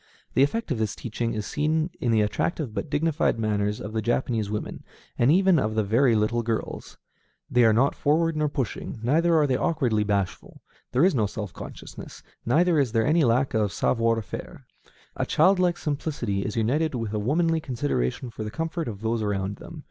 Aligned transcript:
The 0.33 0.41
effect 0.41 0.71
of 0.71 0.79
this 0.79 0.95
teaching 0.95 1.35
is 1.35 1.45
seen 1.45 1.91
in 1.99 2.09
the 2.11 2.21
attractive 2.21 2.73
but 2.73 2.89
dignified 2.89 3.37
manners 3.37 3.79
of 3.79 3.93
the 3.93 4.01
Japanese 4.01 4.49
women, 4.49 4.83
and 5.15 5.31
even 5.31 5.59
of 5.59 5.75
the 5.75 5.83
very 5.83 6.15
little 6.15 6.41
girls. 6.41 6.97
They 7.51 7.65
are 7.65 7.71
not 7.71 7.93
forward 7.93 8.35
nor 8.35 8.49
pushing, 8.49 8.99
neither 9.03 9.35
are 9.37 9.45
they 9.45 9.55
awkwardly 9.57 10.03
bashful; 10.03 10.63
there 10.91 11.05
is 11.05 11.13
no 11.13 11.27
self 11.27 11.53
consciousness, 11.53 12.23
neither 12.47 12.79
is 12.79 12.93
there 12.93 13.05
any 13.05 13.23
lack 13.23 13.53
of 13.53 13.71
savoir 13.71 14.19
faire; 14.23 14.65
a 15.15 15.23
childlike 15.23 15.77
simplicity 15.77 16.41
is 16.41 16.55
united 16.55 16.95
with 16.95 17.13
a 17.13 17.19
womanly 17.19 17.59
consideration 17.61 18.31
for 18.31 18.43
the 18.43 18.49
comfort 18.49 18.87
of 18.87 19.01
those 19.01 19.21
around 19.21 19.57
them. 19.57 19.79